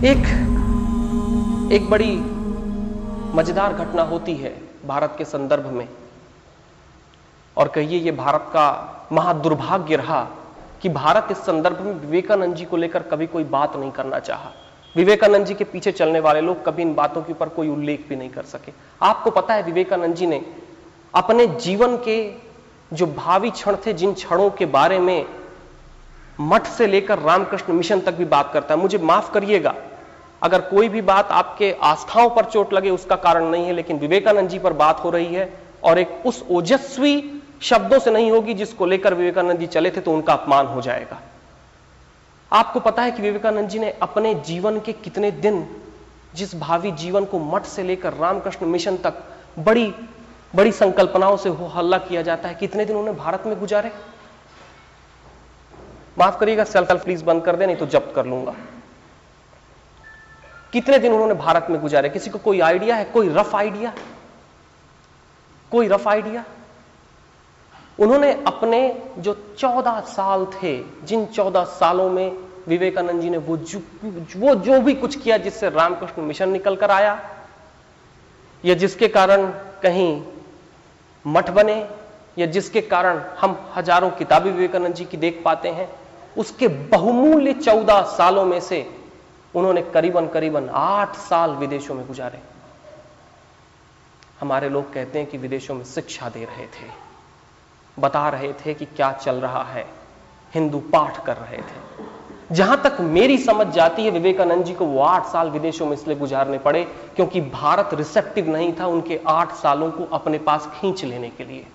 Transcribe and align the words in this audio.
एक 0.00 1.72
एक 1.72 1.88
बड़ी 1.90 2.12
मज़ेदार 3.34 3.72
घटना 3.74 4.02
होती 4.02 4.34
है 4.34 4.52
भारत 4.86 5.14
के 5.18 5.24
संदर्भ 5.24 5.66
में। 5.66 5.88
और 7.56 7.68
कहिए, 7.68 7.98
ये 7.98 8.12
भारत 8.12 8.46
का 8.52 9.08
महादुर्भाग्य 9.12 9.96
रहा 9.96 10.22
कि 10.82 10.88
भारत 10.88 11.28
इस 11.30 11.38
संदर्भ 11.38 11.80
में 11.80 11.92
विवेकानंद 11.92 12.54
जी 12.54 12.64
को 12.64 12.76
लेकर 12.76 13.02
कभी 13.02 13.26
कोई 13.26 13.44
बात 13.44 13.76
नहीं 13.76 13.90
करना 13.90 14.18
चाहा। 14.18 14.52
विवेकानंद 14.96 15.46
जी 15.46 15.54
के 15.54 15.64
पीछे 15.64 15.92
चलने 15.92 16.20
वाले 16.20 16.40
लोग 16.40 16.64
कभी 16.64 16.82
इन 16.82 16.94
बातों 16.94 17.22
के 17.22 17.32
ऊपर 17.32 17.48
कोई 17.48 17.68
उल्लेख 17.68 18.06
भी 18.08 18.16
नहीं 18.16 18.30
कर 18.30 18.44
सके। 18.44 18.72
आपको 19.02 19.30
पता 19.30 19.54
है, 19.54 19.62
विवेकानंद 19.62 20.14
जी 20.14 20.26
ने 20.26 20.40
अपने 21.14 21.46
जीवन 21.46 21.96
के 22.08 22.18
जो 22.92 23.06
भावी 23.06 23.50
क्षण 23.50 23.76
थे, 23.86 23.92
जिन 23.92 24.14
क्षणों 24.14 24.50
के 24.50 24.66
बारे 24.66 24.98
में 24.98 25.26
मठ 26.40 26.66
से 26.68 26.86
लेकर 26.86 27.18
रामकृष्ण 27.18 27.72
मिशन 27.72 28.00
तक 28.00 28.14
भी 28.14 28.24
बात 28.24 28.52
करता 28.52 28.74
है। 28.74 28.80
मुझे 28.80 28.98
माफ़ 28.98 29.32
करिएगा 29.32 29.74
अगर 30.42 30.60
कोई 30.60 30.88
भी 30.88 31.02
बात 31.02 31.30
आपके 31.30 31.72
आस्थाओं 31.82 32.30
पर 32.30 32.44
चोट 32.44 32.72
लगे, 32.72 32.90
उसका 32.90 33.16
कारण 33.16 33.44
नहीं 33.44 33.66
है, 33.66 33.72
लेकिन 33.72 33.98
विवेकानंद 33.98 34.48
जी 34.48 34.58
पर 34.58 34.72
बात 34.74 35.04
हो 35.04 35.10
रही 35.10 35.34
है, 35.34 35.52
और 35.84 35.98
एक 35.98 36.22
उस 36.26 36.44
ओजस्वी 36.50 37.40
शब्दों 37.62 37.98
से 37.98 38.10
नहीं 38.10 38.30
होगी 38.30 38.54
जिसको 38.54 38.86
लेकर 38.86 39.14
विवेकानंद 39.14 39.58
जी 39.58 39.66
चले 39.66 39.90
थे 39.90 40.00
तो 40.00 40.12
उनका 40.12 40.32
अपमान 40.32 40.66
हो 40.66 40.80
जाएगा। 40.82 41.20
आपको 42.52 42.80
पता 42.80 43.02
है 43.02 43.10
कि 43.10 43.22
विवेकानंद 43.22 43.68
जी 43.68 43.78
ने 43.78 43.90
अपने 44.02 44.34
जीवन 44.34 44.80
के 44.80 44.92
कितने 44.94 45.30
दिन, 45.30 45.66
जिस 46.34 46.54
भावी 46.54 46.90
जीवन 46.92 47.24
को 47.24 47.38
मठ 47.38 47.64
से 47.64 47.82
लेकर 47.82 48.12
रामकृष्ण 48.12 48.66
मिशन 48.66 48.96
तक 48.96 49.22
बड़ी 49.58 49.92
बड़ी 50.54 50.72
संकल्पनाओं 50.72 51.36
से 51.36 51.48
हो 51.48 51.66
हल्ला 51.66 51.98
किया 51.98 52.22
जाता 52.22 52.48
है, 52.48 52.54
कितने 52.54 52.84
दिन 52.84 52.96
उन्होंने 52.96 53.18
भारत 53.18 53.42
में 53.46 53.58
गुजारे? 53.60 53.90
माफ़ 56.18 56.38
करिएगा, 56.38 56.64
सेल्फ 56.64 56.90
हेल्प 56.90 57.04
प्लीज़ 57.04 57.24
बंद 57.24 57.42
कर 57.42 57.56
दे, 57.56 57.66
नहीं 57.66 57.76
तो 57.76 57.86
जब्त 57.86 58.12
कर 58.14 58.26
लूँगा। 58.26 58.54
कितने 60.72 60.98
दिन 60.98 61.12
उन्होंने 61.12 61.34
भारत 61.34 61.66
में 61.70 61.80
गुजारे? 61.80 62.08
किसी 62.08 62.30
को 62.30 62.38
कोई 62.38 62.60
आइडिया 62.60 62.96
है? 62.96 63.04
कोई 63.04 63.28
रफ 63.28 63.54
आइडिया? 63.54 63.92
कोई 65.72 65.88
रफ 65.88 66.08
आइडिया? 66.08 66.44
उन्होंने 67.98 68.32
अपने 68.46 69.02
जो 69.18 69.34
चौदह 69.58 70.00
साल 70.00 70.46
थे, 70.46 70.82
जिन 71.04 71.26
चौदह 71.26 71.64
सालों 71.64 72.10
में 72.10 72.36
विवेकानंद 72.68 73.22
जी 73.22 73.30
ने 73.30 73.38
वो 73.38 73.56
जो 73.56 73.78
वो 74.36 74.54
जो 74.54 74.80
भी 74.80 74.94
कुछ 74.94 75.16
किया 75.16 75.36
जिससे 75.36 75.70
रामकृष्ण 75.70 76.22
मिशन 76.22 76.48
निकल 76.48 76.76
कर 76.76 76.90
आया, 76.90 77.18
या 78.64 78.74
जिसके 78.74 79.08
कारण 79.08 79.46
कहीं 79.82 80.22
मठ 81.26 81.50
बने, 81.50 81.88
या 82.38 82.46
जिसके 82.46 82.80
कारण 82.80 83.18
हम 83.18 83.58
हज़ारों 83.76 84.10
किताबें 84.10 84.50
विवेकानंद 84.52 84.94
जी 84.94 85.04
की 85.04 85.16
देख 85.16 85.42
पाते 85.44 85.68
हैं, 85.68 85.88
उसके 86.38 86.68
बहुमूल्य 86.68 87.52
चौदह 87.52 88.02
सालों 88.02 88.44
में 88.44 88.60
से 88.60 88.99
उन्होंने 89.54 89.82
करीबन 89.84 90.26
करीबन 90.28 90.68
आठ 90.70 91.16
साल 91.18 91.50
विदेशों 91.56 91.94
में 91.94 92.06
गुजारे। 92.06 92.38
हमारे 94.40 94.68
लोग 94.68 94.92
कहते 94.92 95.18
हैं 95.18 95.28
कि 95.28 95.38
विदेशों 95.38 95.74
में 95.74 95.84
शिक्षा 95.84 96.28
दे 96.28 96.44
रहे 96.44 96.66
थे, 96.66 96.86
बता 97.96 98.28
रहे 98.28 98.52
थे 98.56 98.74
कि 98.74 98.84
क्या 98.86 99.10
चल 99.14 99.36
रहा 99.36 99.62
है, 99.64 99.86
हिंदू 100.54 100.78
पाठ 100.92 101.24
कर 101.26 101.36
रहे 101.36 101.58
थे। 101.58 101.98
जहाँ 102.52 102.80
तक 102.82 102.96
मेरी 103.00 103.36
समझ 103.38 103.66
जाती 103.66 104.04
है, 104.04 104.10
विवेकानंद 104.10 104.64
जी 104.64 104.74
को 104.74 104.84
वो 104.84 105.00
आठ 105.00 105.26
साल 105.26 105.50
विदेशों 105.50 105.86
में 105.86 105.92
इसलिए 105.92 106.16
गुजारने 106.16 106.58
पड़े 106.58 106.82
क्योंकि 107.16 107.40
भारत 107.40 107.90
रिसेप्टिव 107.94 108.48
नहीं 108.48 108.72
था 108.80 108.86
उनके 108.86 109.20
आठ 109.28 109.52
सालों 109.52 109.90
को 109.90 110.04
अपने 110.12 110.38
पास 110.40 110.68
खींच 110.74 111.04
लेने 111.04 111.28
के 111.28 111.44
लिए। 111.44 111.66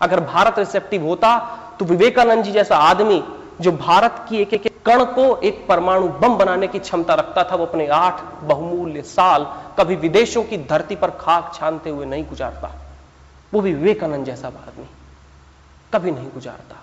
अगर 0.00 0.20
भारत 0.22 0.58
रिसेप्टिव 0.58 1.06
होता 1.06 1.38
तो 1.78 1.84
विवेकानंद 1.84 2.44
जी 2.44 2.52
जैसा 2.52 2.76
आदमी 2.80 3.22
जो 3.62 3.72
भारत 3.72 4.26
की 4.28 4.36
एक 4.36 4.54
एक 4.54 4.80
कण 4.86 5.04
को 5.04 5.36
एक 5.36 5.66
परमाणु 5.68 6.08
बम 6.08 6.36
बनाने 6.36 6.68
की 6.68 6.78
क्षमता 6.78 7.14
रखता 7.14 7.44
था, 7.44 7.56
वो 7.56 7.66
अपने 7.66 7.86
आठ 7.86 8.22
बहुमूल्य 8.42 9.02
साल 9.02 9.46
कभी 9.78 9.96
विदेशों 9.96 10.44
की 10.44 10.56
धरती 10.56 10.96
पर 10.96 11.10
खाक 11.10 11.54
छानते 11.54 11.90
हुए 11.90 12.06
नहीं 12.06 12.26
गुजारता। 12.26 12.74
वो 13.54 13.60
भी 13.60 13.74
विवेकानंद 13.74 14.26
जैसा 14.26 14.48
आदमी 14.48 14.86
कभी 15.92 16.10
नहीं 16.10 16.28
गुजारता। 16.34 16.76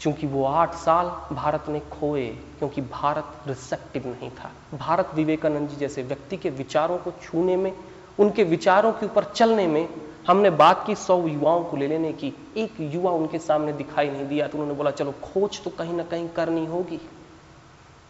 क्योंकि 0.00 0.26
वो 0.26 0.44
आठ 0.44 0.74
साल 0.74 1.34
भारत 1.34 1.64
ने 1.68 1.80
खोए, 1.80 2.26
क्योंकि 2.26 2.80
भारत 2.80 3.24
रिसेप्टिव 3.46 4.06
नहीं 4.06 4.30
था। 4.30 4.76
भारत 4.76 5.08
विवेकानंद 5.14 5.68
जी 5.68 5.76
जैसे 5.76 6.02
व्यक्ति 6.02 6.36
के 6.36 6.50
विचारों 6.50 6.98
को 6.98 7.10
छूने 7.10 7.56
में, 7.56 7.72
उनके 8.18 8.44
विचारों 8.44 8.92
के 8.92 9.06
ऊपर 9.06 9.24
चलने 9.24 9.66
में 9.66 9.88
हमने 10.28 10.50
बात 10.50 10.86
की 10.86 10.94
सौ 10.94 11.26
युवाओं 11.28 11.64
को 11.64 11.76
ले 11.76 11.88
लेने 11.88 12.12
की, 12.12 12.32
एक 12.56 12.74
युवा 12.80 13.10
उनके 13.10 13.38
सामने 13.38 13.72
दिखाई 13.72 14.10
नहीं 14.10 14.26
दिया 14.26 14.46
तो 14.48 14.58
उन्होंने 14.58 14.74
बोला, 14.74 14.90
चलो, 14.90 15.12
खोज 15.12 15.62
तो 15.64 15.70
कहीं 15.70 15.92
ना 15.92 16.02
कहीं 16.02 16.28
करनी 16.28 16.66
होगी। 16.66 17.00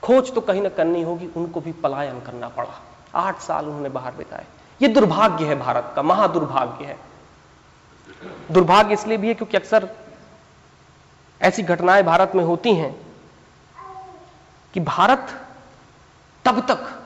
खोज 0.02 0.34
तो 0.34 0.40
कहीं 0.40 0.62
ना 0.62 0.68
करनी 0.68 1.02
होगी, 1.02 1.26
उनको 1.36 1.60
भी 1.60 1.72
पलायन 1.72 2.20
करना 2.20 2.48
पड़ा। 2.48 2.80
आठ 3.14 3.40
साल 3.40 3.66
उन्होंने 3.66 3.88
बाहर 3.88 4.12
बिताए। 4.12 4.46
ये 4.82 4.88
दुर्भाग्य 4.88 5.44
है 5.44 5.58
भारत 5.58 5.92
का, 5.96 6.02
महादुर्भाग्य 6.02 6.84
है। 6.84 6.98
दुर्भाग्य 8.52 8.94
इसलिए 8.94 9.16
भी 9.16 9.28
है 9.28 9.34
क्योंकि 9.34 9.56
अक्सर 9.56 9.88
ऐसी 11.40 11.62
घटनाएँ 11.62 12.02
भारत 12.02 12.32
में 12.34 12.44
होती 12.44 12.74
हैं 12.74 12.94
कि 14.74 14.80
भारत 14.80 15.40
तब 16.44 16.60
तक 16.60 17.01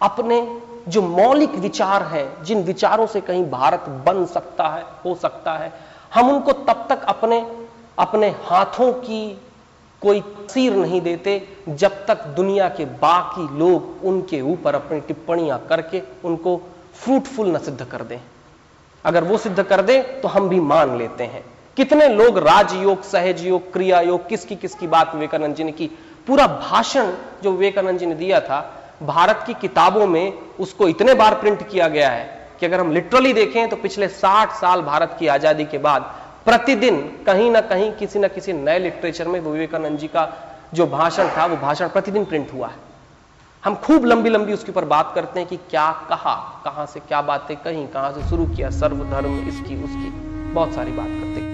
अपने 0.00 0.40
जो 0.88 1.02
मौलिक 1.02 1.54
विचार 1.56 2.02
हैं, 2.02 2.44
जिन 2.44 2.62
विचारों 2.64 3.06
से 3.06 3.20
कहीं 3.20 3.44
भारत 3.50 3.88
बन 4.06 4.24
सकता 4.26 4.68
है, 4.68 4.84
हो 5.04 5.14
सकता 5.14 5.52
है, 5.52 5.72
हम 6.14 6.30
उनको 6.30 6.52
तब 6.52 6.86
तक 6.88 7.02
अपने 7.04 7.40
अपने 7.98 8.28
हाथों 8.44 8.92
की 8.94 9.38
कोई 10.02 10.20
तस्वीर 10.20 10.76
नहीं 10.76 11.00
देते, 11.00 11.42
जब 11.68 12.04
तक 12.06 12.24
दुनिया 12.26 12.68
के 12.68 12.84
बाकी 12.84 13.58
लोग 13.58 14.04
उनके 14.04 14.40
ऊपर 14.42 14.74
अपनी 14.74 15.00
टिप्पणियाँ 15.00 15.58
करके 15.68 16.02
उनको 16.24 16.56
फ्रूटफुल 16.94 17.48
न 17.48 17.58
सिद्ध 17.58 17.84
कर 17.84 18.02
दें। 18.02 18.18
अगर 19.04 19.24
वो 19.24 19.38
सिद्ध 19.38 19.62
कर 19.62 19.82
दें 19.82 20.20
तो 20.20 20.28
हम 20.28 20.48
भी 20.48 20.60
मान 20.62 20.96
लेते 20.98 21.24
हैं। 21.24 21.44
कितने 21.76 22.08
लोग 22.08 22.38
राजयोग 22.38 23.02
सहज 23.02 23.44
योग 23.44 23.72
क्रिया 23.72 24.00
योग 24.00 24.28
किसकी 24.28 24.56
किसकी 24.56 24.86
बात 24.86 25.14
विवेकानंद 25.14 25.54
जी 25.56 25.64
ने 25.64 25.72
की, 25.72 25.86
पूरा 26.26 26.46
भाषण 26.46 27.12
जो 27.42 27.52
विवेकानंद 27.52 27.98
जी 27.98 28.06
ने 28.06 28.14
दिया 28.14 28.40
था 28.40 28.60
भारत 29.02 29.42
की 29.46 29.54
किताबों 29.54 30.06
में 30.06 30.32
उसको 30.60 30.88
इतने 30.88 31.14
बार 31.14 31.34
प्रिंट 31.34 31.68
किया 31.68 31.88
गया 31.88 32.10
है 32.10 32.48
कि 32.60 32.66
अगर 32.66 32.80
हम 32.80 32.92
लिटरली 32.92 33.32
देखें 33.32 33.68
तो 33.68 33.76
पिछले 33.76 34.08
60 34.08 34.50
साल 34.50 34.82
भारत 34.82 35.16
की 35.18 35.26
आज़ादी 35.26 35.64
के 35.64 35.78
बाद 35.78 36.02
प्रतिदिन 36.44 37.00
कहीं 37.26 37.50
ना 37.50 37.60
कहीं 37.60 37.92
किसी 37.92 38.18
ना 38.18 38.28
किसी 38.28 38.52
नए 38.52 38.78
लिटरेचर 38.78 39.28
में 39.28 39.40
विवेकानंद 39.40 39.98
जी 39.98 40.06
का 40.06 40.28
जो 40.74 40.86
भाषण 40.86 41.28
था, 41.28 41.46
वो 41.46 41.56
भाषण 41.56 41.88
प्रतिदिन 41.88 42.24
प्रिंट 42.24 42.52
हुआ 42.52 42.68
है। 42.68 42.76
हम 43.64 43.74
खूब 43.74 44.04
लंबी 44.04 44.30
लंबी 44.30 44.52
उसके 44.52 44.72
ऊपर 44.72 44.84
बात 44.84 45.12
करते 45.14 45.40
हैं 45.40 45.48
कि 45.48 45.56
क्या 45.56 45.90
कहा, 46.08 46.34
कहाँ 46.64 46.86
से 46.86 47.00
क्या 47.00 47.22
बातें 47.22 47.56
कहीं, 47.56 47.86
कहाँ 47.86 48.12
से 48.12 48.28
शुरू 48.28 48.46
किया, 48.46 48.70
सर्वधर्म, 48.70 49.38
इसकी, 49.48 49.84
उसकी, 49.84 50.10
बहुत 50.52 50.74
सारी 50.74 50.92
बात 50.92 51.06
करते 51.06 51.49